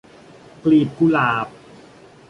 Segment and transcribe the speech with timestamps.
[0.63, 1.47] กลีบกุหลาบ